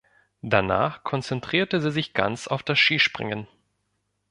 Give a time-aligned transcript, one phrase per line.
[0.41, 3.47] Danach konzentrierte sie sich ganz auf das Skispringen.